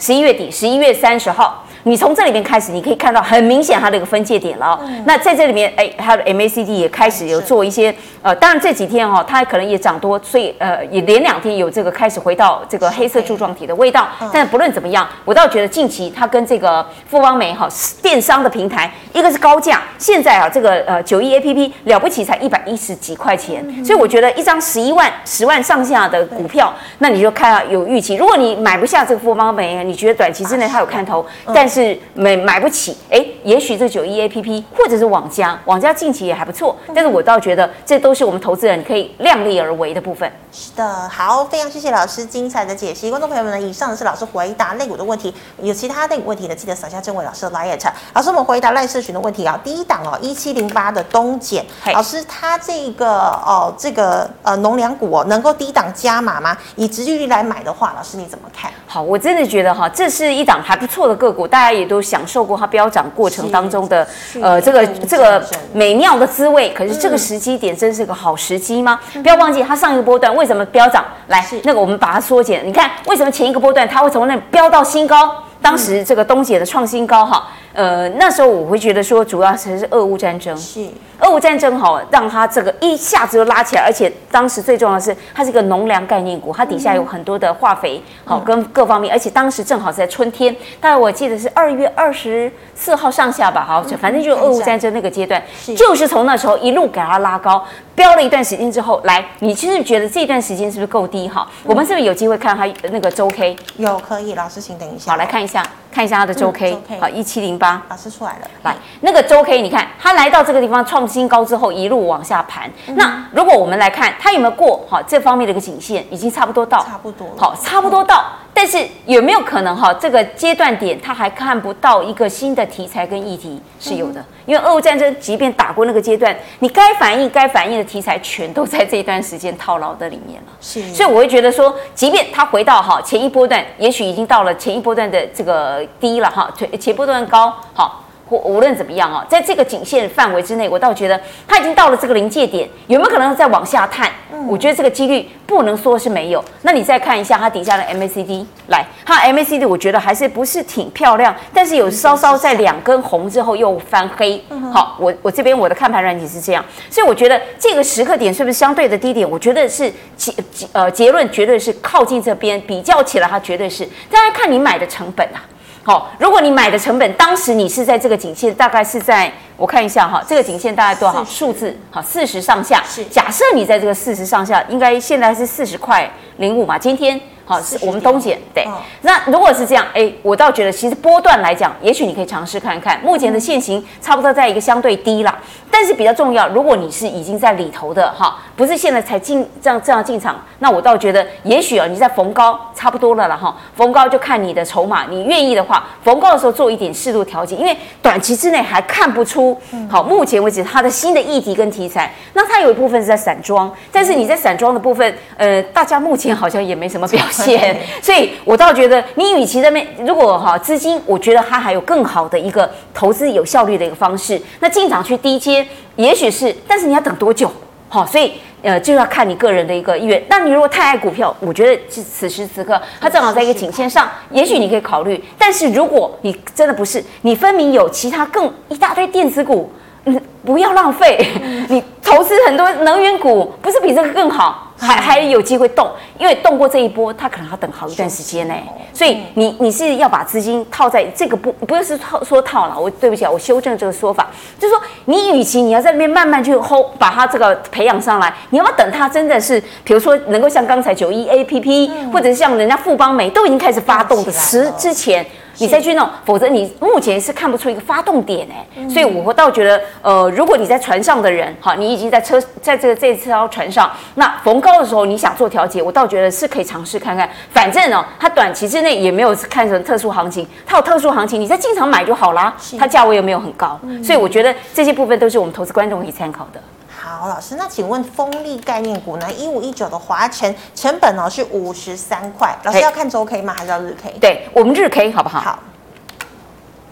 [0.00, 1.64] 十一月底，十一月三十号。
[1.84, 4.80] 你从这里面开始，你可以看到很明显它的一个分界点了哦。
[5.04, 14.08] 那在这里面，哎，它的 MACD 也开始有做一些呃，当然这几天哈，它可能也涨多，所以呃，也连两天有这个开始回到这个黑色柱状体的味道。
[14.32, 17.68] 但不论怎么样，我倒觉得近期它跟这个富邦美哈
[18.02, 28.16] 电商的平台，一个是高价，现在啊这个呃九一 APP 了不起才一百一十几块钱，所以我觉得一张十一万十万上下的股票，那你就看啊有预期。
[28.16, 40.32] 如果你买不下这个富邦美，你觉得短期之内它有看头，但但是买买不起，哎，也许这九一 A P P 或者是网家，网家近期也还不错，但是我倒觉得这都是我们投资人可以量力而为的部分。
[40.50, 47.78] 是的，好，非常谢谢老师精彩的解析，观众朋友们呢，以上是老师回答类股的问题，有其他类股问题的，记得扫下郑伟老师的 LINE。
[48.14, 53.10] 老师，我们回答赖社群的问题啊，第一档哦，一七零八的东碱，老师，他这个
[53.44, 56.56] 哦，这个呃农粮股哦，能够低档加码吗？
[56.76, 58.72] 以直利率来买的话，老师你怎么看？
[58.86, 64.06] 好，我真的觉得哈，这是一档还不错的个股，大家也都享受过它飙涨过程当中的
[64.40, 66.72] 呃这个这个美妙的滋味。
[66.72, 69.00] 可是这个时机点真是个好时机吗？
[69.14, 71.04] 嗯、不要忘记它上一个波段为什么飙涨？
[71.26, 75.34] 来，那个我们把它缩减，你看为什么前一个波段它会从那飙到新高？
[75.60, 77.48] 当时这个东姐的创新高哈。
[77.72, 80.88] 呃，那时候我会觉得说，主要是是俄乌战争，是
[81.20, 101.46] 俄乌战争哈，让它这个一下子就拉起来，而且当时最重要的是，它是一个农粮概念股，它底下有很多的化肥，好、嗯、跟各方面，而且当时正好是在春天，大概我记得是二月二十四号上下吧，好，反正就是俄乌战争那个阶段，是就是从那时候一路给它拉高，飙了一段时间之后，来，你其实觉得这段时间是不是够低哈？
[101.64, 103.54] 我们是不是有机会看它那个周 K？
[103.76, 105.62] 有，可以，老师请等一下，好，来看一下。
[105.90, 108.48] 看一下它的周 K，好，一七零八，老师出来了。
[108.62, 112.70] 来，那个周 K，你看它来到这个地方创新高之后，一路往下盘。
[112.86, 118.24] 嗯、那如果我们来看它有没有过好这方面的一个颈线，已经差不多到，差不多，好，差不多到。
[118.60, 130.48] 但是有没有可能哈，这个阶段点他还看不到一个新的题材跟议题是有的，因为俄乌战争即便打过那个阶段，你该反应该反应的题材全都在这一段时间套牢的里面了。
[130.60, 138.02] 是，所以我会觉得说，即便他回到哈前一波段，也许已经到了前一波段的这个低了哈，前波段高好。
[138.28, 144.10] 或无论怎么样哦，在这个颈线范围之内，我倒觉得它已经到了这个临界点，有没有可能再往下探？
[144.32, 146.44] 嗯，我觉得这个几率不能说是没有。
[146.62, 154.42] 那你再看一下它底下的 MACD，来，它 MACD 我觉得还是不是挺漂亮，但是有稍稍在两根红之后又翻黑。
[154.72, 159.28] 好，我我这边我的看盘软体是这样，所以我觉得这个时刻点是不是相对的低点？
[159.28, 163.86] 我觉得是结结呃结论绝对是靠近这边，比较起来它绝对是。
[164.10, 165.40] 大家看你买的成本啊。
[165.82, 171.76] 好，如果你买的成本，当时你是在这个颈线，大概是在我看一下哈，这个颈线大概多少数字？
[171.90, 172.82] 好，四十上下。
[172.86, 177.20] 是，假设你在这个四十上下，应该现在是四十块零五嘛，今天。
[177.48, 178.62] 好，是我们东检对。
[178.64, 183.00] 哦、那如果是这样，哎，我倒觉得其实波段来讲，也许你可以尝试看看。
[183.02, 185.34] 目前的现行差不多在一个相对低了，
[185.70, 199.58] 但是比较重要，如果你是已经在里头的哈，不是现在才进这样这样进场，那我倒觉得也许啊，你在逢高差不多了了哈，逢高就看你的筹码，你愿意的话，逢高的时候做一点适度调节，因为短期之内还看不出
[199.90, 207.37] 好，目前为止它的新的议题跟题材，那它有一部分是在散装，但是你在散装的部分，呃，大家目前好像也没什么表现。
[207.44, 214.40] 钱 所以，我倒觉得你与其在那，如果哈资金，我觉得它还有更好的一个投资有效率的一个方式。
[214.60, 217.50] 那进场去低接，也许是，但是你要等多久？
[217.88, 220.22] 好，所以呃，就要看你个人的一个意愿。
[220.28, 225.22] 那你如果太爱股票，我觉得是此时此刻它正好在一个颈线上，也许你可以考虑。
[225.38, 229.72] 但是如果你真的不是，你分明有其他更一大堆电子股，
[230.04, 231.26] 嗯，不要浪费，
[231.68, 234.67] 你投资很多能源股，不是比这个更好？
[234.78, 238.54] 还还有机会动，因为动过这一波，它可能要等好一段时间呢。
[238.94, 255.26] 所以你你是要把资金套在这个不不是套说套了，我对不起啊，我修正这个说法，就是说你与其你要在那边慢慢去 hold 把它这个培养上来，你要不要等它真的是，比如说能够像刚才九一 A P P，或者是像人家富邦美都已经开始发动的时之前。
[255.58, 267.28] 你再去弄，否则你目前是看不出一个发动点哎，嗯、所以我倒觉得，呃，如果你在船上的人，哈，你已经在车，在这个这艘船上，那逢高的时候你想做调节，我倒觉得是可以尝试看看。
[267.50, 272.54] 反正哦，它短期之内也没有看成特殊行情，它有特殊行情，你在进场买就好啦。
[272.78, 276.60] 它价位又没有很高，嗯、所以我觉得这些部分都是我们投资观众可以参考的。
[277.08, 279.32] 好，老师，那请问风力概念股呢？
[279.32, 283.54] 一五一九的华晨成本呢是五十三块，老师要看周 K 吗？
[283.56, 284.10] 还是要日 K？
[284.20, 285.40] 对，我们日 K 好不好？
[285.40, 285.58] 好，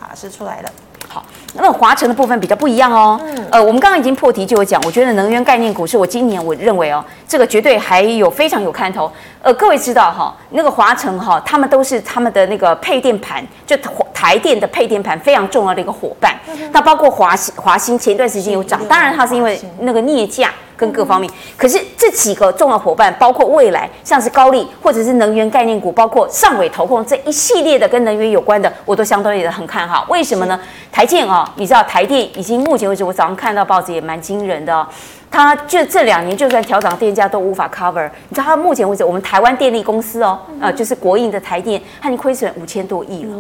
[0.01, 0.71] 好，是出来了。
[1.17, 1.25] 好，
[1.55, 3.19] 那华晨的部分比较不一样哦。
[3.25, 9.11] 嗯，呃，我们刚刚已经破题就有讲，我觉得能源概念股是我今年我认为哦，这个绝对还有非常有看头。
[9.41, 13.75] 呃，各位知道哈，那个华晨哈，他们都是他们的那个配电盘，就
[14.13, 16.35] 台电的配电盘非常重要的一个伙伴。
[16.71, 21.31] 那包括华兴，华兴前一段时间有涨，当然它是因为那个镍价跟各方面。
[21.57, 30.07] 可是这几个重要伙伴，包括未来像是高利或者是能源概念股，包括上尾投控这一系列的跟能源有关的，我都相对的很看好。
[30.09, 30.61] 为什么呢？
[30.93, 34.87] 台电啊，你知道台电已经目前为止，我早上看到报纸也蛮惊人的哦。
[35.31, 38.09] 它就这两年，就算调涨电价都无法 cover。
[38.29, 43.35] 你知道，它目前为止，我们台湾电力公司哦，呃，就是国营的台电，它已经亏损五千多亿了。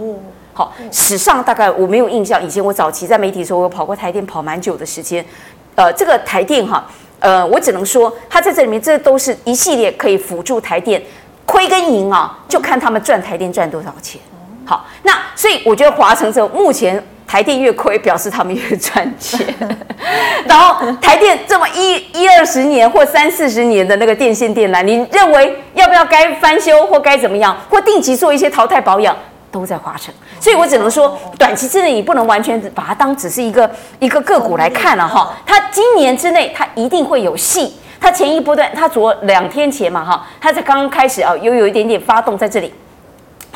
[0.53, 5.25] 好，史上大概我没有印象，以前我早期在媒体的时候，我有跑过台电，跑蛮久的时间。
[5.75, 6.85] 呃，这个台电哈，
[7.27, 11.03] 呃，我只能说，它在这里面，这都是一系列可以辅助台电
[11.45, 14.21] 亏跟赢啊，就看他们赚台电赚多少钱。
[14.65, 19.45] 好，那所以我觉得华城这目前台电越亏，表示他们越赚钱。
[20.47, 29.17] 然后台电这么一一二十年或三四十年的那个电线电缆，你认为要不要该翻修或该怎么样，或定期做一些淘汰保养？
[29.61, 35.35] 都在华城，所以我只能说，短期之内你不能完全把它当只是一个一个个股来看了哈。
[35.47, 42.73] 它今年之内它一定会有戏，它前一波段它昨两天前嘛哈，它才刚刚开始啊，又有一点点发动在这里。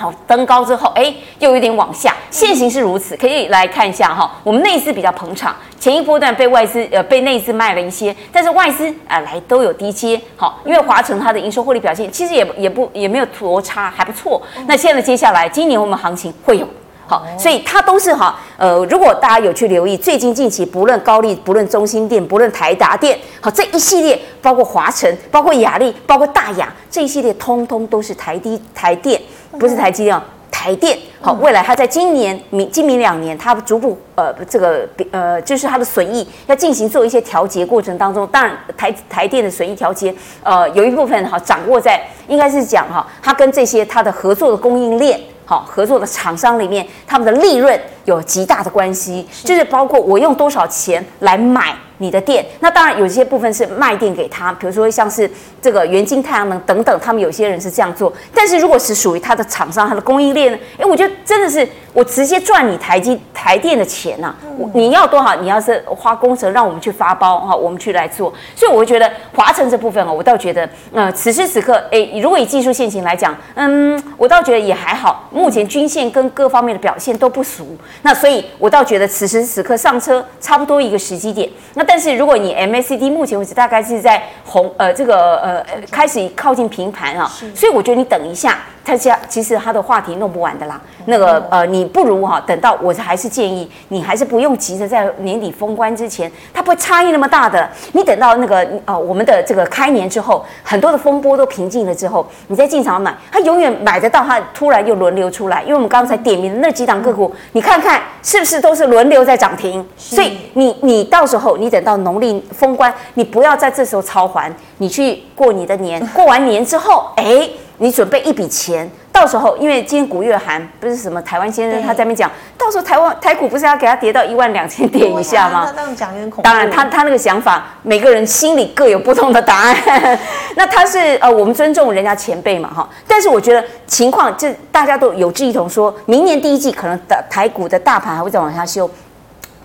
[0.01, 2.17] 好，登高之后，哎，又有点往下。
[2.31, 4.31] 现行是如此，可以来看一下哈。
[4.43, 10.19] 我们内资比较捧场，前一波段被外资呃被内资卖了一些，但是外资啊、来都有低阶。
[10.39, 14.41] 好，因为华城它的营收获利表现其实也也不也没有多差，还不错。
[14.67, 16.67] 那现在接下来今年我们行情会有
[17.11, 29.21] 好，所以它都是哈呃，如果大家有去留意，最近近期不论高丽，不论中心店，不论台达店，好这一系列包括华晨，包括雅丽，包括大雅这一系列，通通都是台低台电。
[29.59, 30.17] 不是台积电，
[30.49, 45.21] 台电好，未来它在今年明今明两年，它逐步呃这个呃就是它的损益要进行做一些调节过程当中，当然台台电的损益调节呃有一部分哈掌握在应该是讲哈，它跟这些它的合作的供应链
[45.51, 51.75] 好合作的厂商里面，他们的利润有极大的关系，就是包括我用多少钱来买。
[52.01, 58.13] 你的电，那当然有些部分是卖电给他，比如说像是这个元晶太阳能等等，他们有些人是这样做。
[58.35, 60.59] 但是如果是属于他的厂商、他的供应链呢？
[60.79, 64.37] 诶，我觉得真的是我直接赚你台积台电的钱呐、啊！
[64.73, 65.37] 你要多少？
[65.37, 68.33] 你要是花工程让我们去发包哈，我们去来做。
[68.57, 75.29] 所以我会觉得华晨这部分哦，我倒觉得，呃，此时此刻，诶，如果以技术线型来讲，嗯，我倒觉得也还好。
[75.31, 81.49] 目前均线跟各方面的表现都不俗，那所以我倒觉得此时此刻上车差不多一个时机点。
[81.75, 88.59] 那但是如果你 MACD 目前为止大概是在红呃这个呃开始靠近平盘啊，所以我觉得你等一下。
[88.85, 97.69] 他家其实他的话题弄不完的啦，那个呃，你不如哈等到我还是建议你还是不用急着在年底封关之前，它不会差异那么大的。
[97.93, 105.63] 你等到那个呃我们的这个开年之后，很多的风波都平静了之后，你再进场买，它永远买得到，它突然又轮流出来。
[105.63, 109.87] 因为我们刚才点名的那几档个股，你看看是不是都是轮流在涨停？
[109.97, 117.49] 所以你你到时候你等到农历封关，你不要在这时候超还，你去过你的年，过完年之后，哎。
[117.83, 125.73] 你准备一笔钱，到时候因为今天古月涵不是什么台湾先生他在那边讲，到时候台湾台股不是要给他跌到一万两千点以下吗？
[125.75, 126.43] 他讲有点恐怖。
[126.43, 129.75] 当然，他他那个想法，每个人心里各有不同的答案。
[130.57, 132.87] 那他是呃，我们尊重人家前辈嘛哈。
[133.09, 138.89] 但是我觉得情况这大家都有志一同，说明年第一季可能的台股的大盘还会再往下修。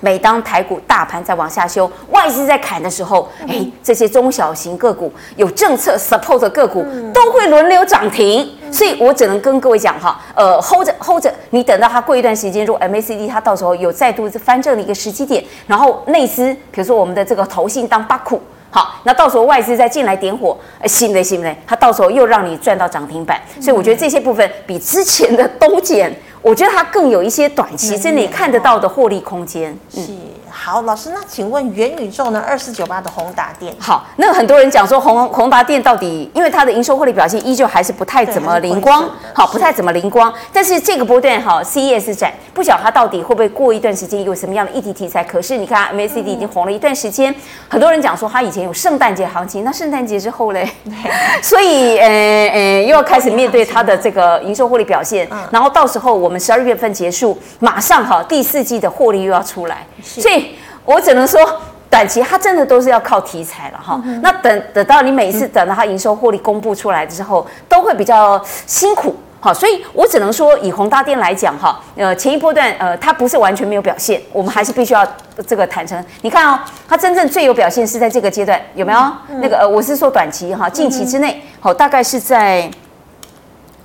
[0.06, 8.48] 每当台股大盘在往下修，外资在砍的时候，哎，这些中小型个股有政策 support 的个股都会轮流涨停。
[8.72, 18.39] 所以我只能跟各位讲哈，呃，hold 着 hold 着，你等到它过一段时间，如果 MACD 它到时候有再度翻正的一个时机点，然后内资，比如说我们的这个投信当巴库，
[18.70, 21.56] 好，那到时候外资再进来点火，信不信不信？
[21.65, 23.41] 它到时候又让你赚到涨停板。
[23.60, 26.15] 所以我觉得这些部分比之前的都减。
[26.45, 29.75] 我觉得它更有一些短期之内看得到的获利空间。
[29.95, 30.12] 嗯，是
[30.58, 32.41] 好，老师，那请问元宇宙呢？
[32.48, 33.76] 二四九八的宏达电。
[33.78, 40.34] 好，那很多人讲说宏宏达电到底，因为它的营收获利表现依旧还是不太怎么灵光，好，不太怎么灵光。
[40.54, 45.22] 但是这个波段哈，CES 展不晓得它到底会不会过一段时间有什么样的议题题材。
[45.22, 47.36] 可是你看 MACD 已经红了一段时间，
[47.68, 50.68] 很多人讲说它以前有圣诞节行情，那圣诞节之后嘞，
[51.44, 56.39] 所以呃呃又要开始面对它的这个营收获利表现，然后到时候我们。
[56.46, 60.44] 十二月份结束，马上哈第四季的获利又要出来，所以
[60.86, 61.41] 我只能说，
[61.89, 64.02] 短期它真的都是要靠题材了哈。
[64.21, 69.54] 那等等到你每一次等到它营收获利公布出来之后，都会比较辛苦哈。
[69.54, 75.06] 所以我只能说，以宏达电来讲哈，呃，前一波段呃，它不是完全没有表现，我们还是必须要
[75.48, 76.06] 这个坦诚。
[76.21, 79.00] 你看哦，它真正最有表现是在这个阶段，有没有？
[79.41, 82.69] 那个呃，我是说短期哈，近期之内，好，大概是在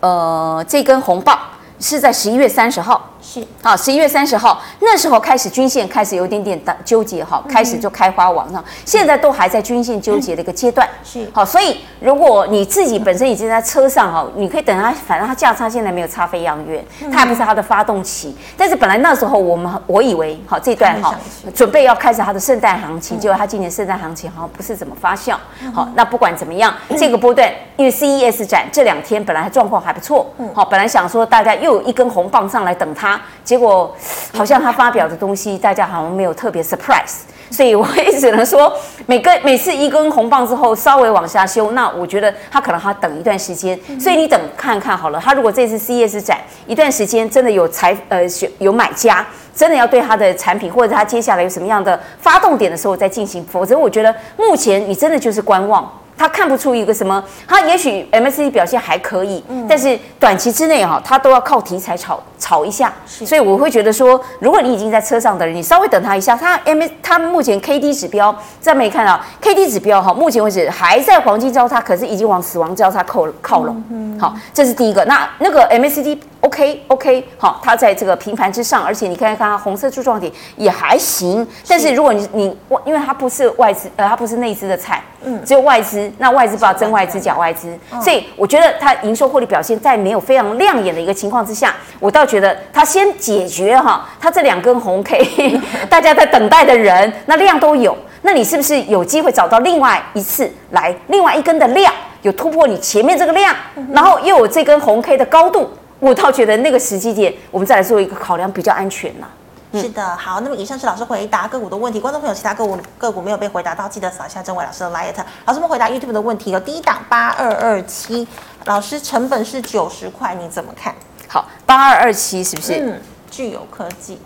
[0.00, 1.38] 呃这根红棒。
[1.82, 3.46] 是在十一月三十号，是。
[3.62, 11.30] 好，十一月三十号那时候开始均线开始有点点的纠结哈，开始就开花往上，现在都还在均线纠结的一个阶段，是。
[11.32, 21.14] 好，所以如果你自己本身已经在车上哈，你可以等它，反正它价差现在没有差非常远，它还不是它的发动期，但是本来那时候我们我以为好这段哈
[21.54, 25.36] 准备要开始它的圣诞行情，结果它今年圣诞行情好像不是怎么发酵，
[25.72, 31.70] 好，那不管怎么样，这个波段因为 CES 展这两天本来状况还不错，好，本来想说大家又。
[31.70, 33.94] 有一根红棒上来等它，结果
[34.34, 37.20] 好像他发表的东西大家好像没有特别 surprise。
[37.52, 38.72] 所以我也只能说，
[39.06, 43.76] 每个每次一根红棒之后稍微往下修，那我觉得他可能还要等一段时间。
[43.98, 48.22] 所以你等看看好了，他如果这次 CES 展一段时间真的有财呃
[48.60, 55.92] 有买家，真的要对他的产品或者他接下来有什么样的发动点的时候再进行，否则我觉得目前你真的就是观望。
[56.20, 76.18] 他看不出一个什么，他也许 MACD 表现还可以，嗯、但是短期之内哈，他都要靠题材炒炒一下，所以我会觉得说，如果你已经在车上的人，你稍微等他一下，他 M 他目前 K D 指标再没看到 K D 指标哈，目前为止还在黄金交叉，可是已经往死亡交叉靠靠拢，嗯嗯、好，这是第一个，那那个 MACD。
[76.42, 81.46] OK OK，好，它在这个平盘之上，而且你看看它红色柱状体也还行。
[81.68, 81.90] 但是。
[81.94, 82.56] 如果你你
[82.86, 101.92] 因为它不是外资，呃，它不是内资的菜，嗯，只有外资，那外资不知道真外资假外资，所以我觉得它营收获利表现在没有非常亮眼的一个情况之下，我倒觉得它先解决哈，它这两根红 K， 大家在等待的人，那量都有，那你是不是有机会找到另外一次来另外一根的量
[102.22, 103.54] 有突破你前面这个量，
[103.92, 105.70] 然后又有这根红 K 的高度？
[105.98, 109.26] 我倒觉得那个时机点，我们再来做一个考量比较安全呐。
[109.72, 115.14] 是的，好，那么以上是老师回答个股的问题，观众朋友其他个股个股没有被回答到，记得扫一下郑伟老师的 liet。
[115.46, 118.26] 老师们回答 YouTube 的问题有第一档八二二七，
[118.64, 120.94] 老师成本是九十块，你怎么看？
[121.28, 122.74] 好，八二二七是不是？
[122.80, 123.00] 嗯，
[123.30, 124.20] 聚友科技。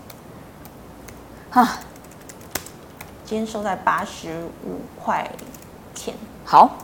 [1.51, 1.79] 啊，
[3.23, 5.29] 今天收在八十五块
[5.93, 6.13] 钱。
[6.43, 6.77] 好。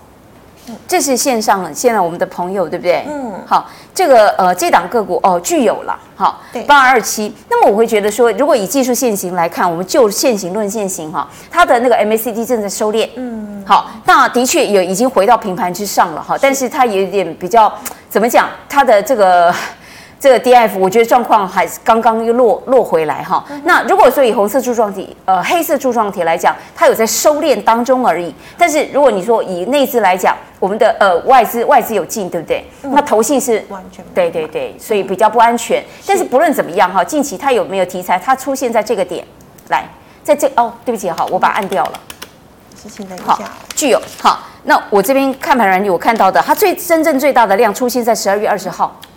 [0.87, 3.03] 这是线上现在我们的朋友对不对？
[3.07, 7.33] 嗯，好，这个呃这档个股哦具有了，好，八二七。
[7.49, 17.73] 那么我会觉得说，如果以技术线型来看，我们就线型论线型哈，它的那个 MACD 正在收敛，嗯，好，那的确也已经回到平盘之上了哈，但是它有点比较
[18.09, 19.53] 怎么讲，它的这个。
[20.21, 23.43] 这个 DF 我觉得状况还是刚刚又落落回来哈。
[23.49, 28.31] 嗯、那如果说以红色柱状体、呃黑色柱状体来讲，它有在收敛当中而已。
[28.55, 32.63] 但是如果你说以内资来讲，我们的呃外资外资有进，对不对？
[32.83, 35.81] 嗯、那投信是完全对对对，所以比较不安全。
[35.81, 38.19] 是但是不论怎么样哈，近期它有没有题材？
[38.19, 39.25] 它出现在这个点，
[39.69, 39.83] 来，
[40.23, 41.93] 在这哦，对不起哈，我把它按掉了。
[43.25, 43.39] 好，
[43.75, 44.39] 具有好。
[44.65, 48.95] 那我这边看盘软体我看到的，它最真正最大的量出现在十二月二十号。
[49.03, 49.10] 嗯，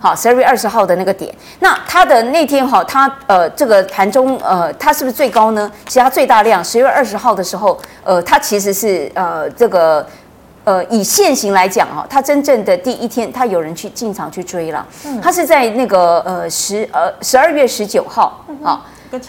[0.00, 5.70] 好，十二月二十号的那个点，那它的那天哈，它呃这个盘中呃它是不是最高呢？
[5.86, 10.04] 其实它最大量十月二十号的时候，呃它其实是呃这个
[10.64, 18.84] 呃以现行来讲哈，它真正的第一天，它有人去进场去追了，嗯，它是在那个呃十呃十二月十九号，好，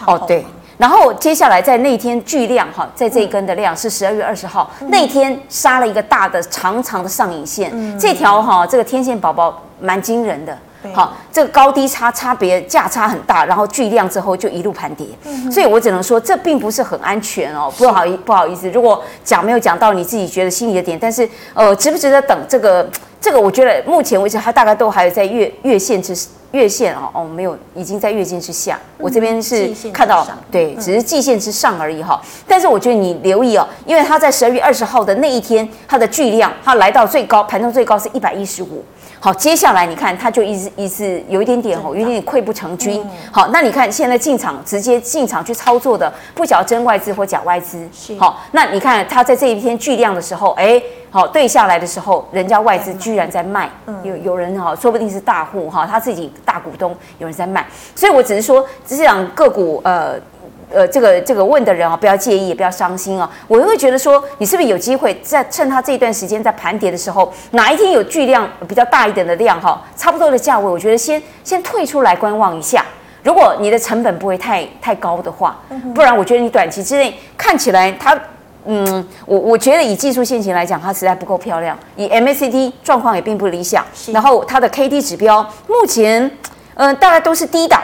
[0.07, 0.45] 哦对，
[0.79, 9.61] 然后接下来在那天巨量哈，在这一根的量是十二月二十号那天杀了一个大的长长的上影线，这条哈这个天线宝宝。
[9.81, 10.57] 蛮惊人的，
[10.93, 22.85] 好，这个高低差差别价差很大，然后巨量之后就一路盘跌，嗯、所以我只能说这并不是很安全哦，不好意不好意思，如果讲没有讲到你自己觉得心里的点，但是呃，值不值得等这个
[23.21, 26.15] 这个，我觉得目前为止它大概都还有在月月线之
[26.51, 38.83] 月线哦哦没有，已经在月线之下，嗯、我这边是看到对，只是季线之上而已哈，但是我觉得你留意哦，因为它在十二月二十号的那一天，它的巨量它来到最高盘中最高是一百一十五。
[39.21, 43.05] 好，接下来你看，他就一直一直有一点点哦，有一点点溃不成军。
[43.31, 47.85] 好，那你看现在进场直接进场去操作的，不晓得真外资或假外资。
[47.93, 48.17] 是。
[48.17, 53.69] 好，那你看他在这一天巨量的时候，哎，好对下来的时候，人家外资居然在卖，
[54.03, 60.17] 有有人哈，说不定是大户哈，他自己大股东有人在卖，所以我只是说，这两个股呃。
[60.71, 63.29] 呃，这个这个问的人啊，不要介意，也不要伤心啊。
[63.47, 72.85] 我会觉得说，你是不是有机会在趁他这一段时间在盘跌的时候，哪一天有巨量比较大一点的量哈，差不多的价位，我觉得先先退出来观望一下。
[73.23, 75.59] 如果你的成本不会太太高的话，
[75.93, 78.17] 不然我觉得你短期之内看起来它，
[78.65, 81.77] 嗯，我我觉得以技术线型来讲，它实在不够漂亮。
[81.95, 86.23] 以 MACD 状况也并不理想，然后它的 KD 指标目前，
[86.75, 87.81] 嗯、呃，大概都是低档。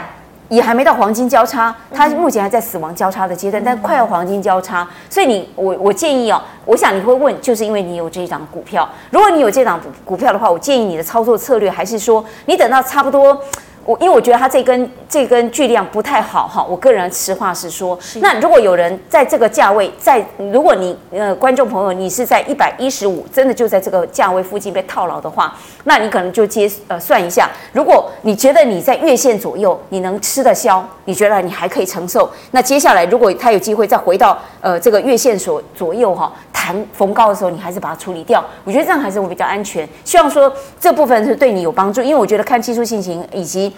[0.50, 13.42] 也还没到黄金交叉，它目前还在死亡交叉的阶段，但快要黄金交叉，所以你我我建议哦，我想你会问，就是因为你有这一档股票，如果你有这档股票的话，我建议你的操作策略还是说，你等到差不多。
[13.86, 17.98] 我因为我觉得它这根这根巨量不太好哈，我个人实话实说。
[18.02, 36.34] 是那如果有人在这个价位，在如果你呃观众朋友你是在一百一十五，真的就在这个价位附近被套牢的话，那你可能就接呃算一下，如果你觉得你在月线左右你能吃得消，你觉得你还可以承受，那接下来如果它有机会再回到呃这个月线所左右哈。
[36.66, 38.44] 谈逢高的时候，你还是把它处理掉。
[38.64, 39.88] 我觉得这样还是会比较安全。
[40.04, 43.72] 希望说这部分是对你有帮助，因为我觉得看技术性型以及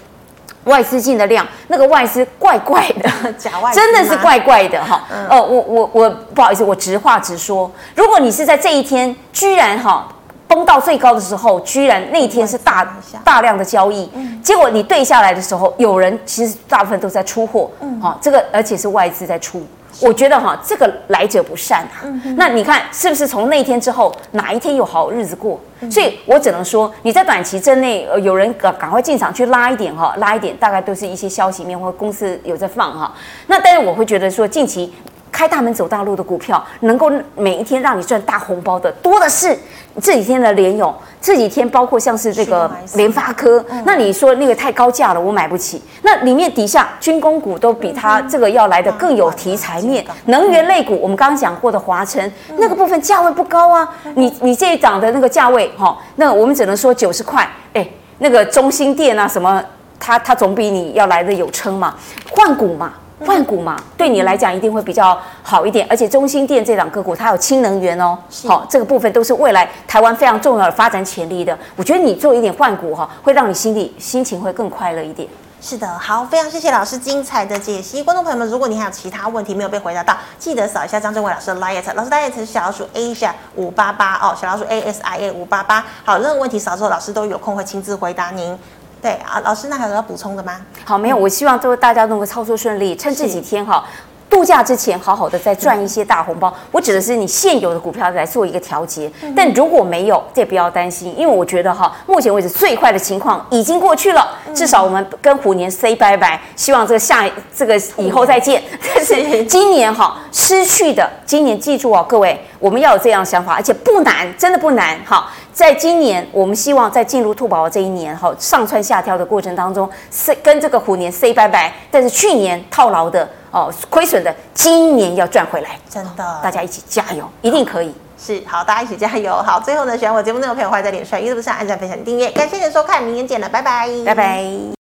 [0.67, 5.03] 外资进的量，那个外资怪怪的， 假外真的是怪怪的哈。
[5.09, 10.07] 呃、嗯，我我我不好意思，我直话直说，如果你是在这一天居然哈。
[10.49, 12.87] 崩到最高的时候，居然那一天是大
[13.21, 19.61] 大量的交易，嗯、结果你对下来的时候，有人其实大部分都在出货，嗯，好，这个而且是外资在出，
[20.01, 22.03] 我觉得哈，这个来者不善啊。
[22.03, 25.59] 嗯、那你看是不是从那天之后，哪一天有好日子过？
[25.79, 33.13] 嗯、所以我只能说，你在短期之内，有人赶赶快进场去拉一点哈，拉一点，大概都是一些消息面或公司有在放哈。
[33.47, 34.93] 那但是我会觉得说，近期
[35.37, 39.55] 开大门走大路的股票，能够每一天让你赚大红包的多的是。
[39.99, 45.81] 这几天的联咏，这几天包括像是这个联发科，嗯、那你说那个太高价了，我买不起。
[46.03, 53.87] 那里面底下军工股都比它这个要来的更有题材面，能源类股，我们刚刚讲过的华晨，那个部分价位不高啊。
[54.13, 57.47] 你你这一档的那个价位哈，那我们只能说九十块。
[57.73, 57.87] 哎，
[58.19, 59.63] 那个中心店啊什么，
[59.99, 61.95] 它它总比你要来的有撑嘛，
[62.29, 62.93] 换股嘛。
[63.25, 71.57] 换股嘛，对你来讲一定会比较好一点，而且中兴电这档个股它有氢能源哦，好是，这个部分都是未来台湾非常重要的发展潜力的。
[71.75, 75.27] 我觉得你做一点换股哈，会让你心里心情会更快乐一点。
[75.59, 78.03] 是的，好，非常谢谢老师精彩的解析。
[78.03, 85.83] 观众朋友们，如果你还有其他问题没有被回答到，记得扫一下张正伟老师的 LINE，老师 LINE 是小老鼠 Asia 五八八哦，小老鼠 A S I A 五八八。
[86.05, 88.55] 好，任何问题扫之后，老师都有空会亲自回答您。
[89.01, 90.59] 对啊，老师，那还有要补充的吗？
[90.83, 91.15] 好，没有。
[91.15, 93.85] 我希望都大家能够操作顺利，趁这几天哈。
[94.29, 96.53] 度假之前，好好的再赚一些大红包。
[96.71, 107.23] 我指的是你现有的股票来做一个调节，但如果没有，这也不要担心，因为我觉得哈，目前为止最坏的情况已经过去了，至少我们跟虎年 say 拜拜，希望这个下
[107.55, 108.61] 这个以后再见。
[108.93, 115.29] 但是今年哈失去的，今年记住哦，各位，我们要有这样的想法，而且不难，真的不难哈。
[115.53, 121.73] 在今年，我们希望在进入兔宝宝这一年哈上蹿下跳的过程当中，say 跟这个虎年 say 拜拜。
[121.89, 123.27] 但是去年套牢的。
[123.57, 127.91] 哦，亏损的，今年要赚回来，真的，大家一起加油，一定可以。
[128.19, 129.33] 是，好，大家一起加油。
[129.41, 132.29] 好，最后呢，喜欢我节目内容的朋友，欢迎在脸上、YouTube 上按赞、分享、订阅。
[132.29, 134.76] 感谢您的收看，明天见了，拜拜，拜拜。